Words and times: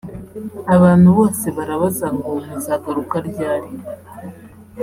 Abantu 0.75 1.07
bose 1.17 1.45
barabaza 1.57 2.07
ngo 2.15 2.31
muzagaruka 2.47 3.15
ryari 3.29 3.71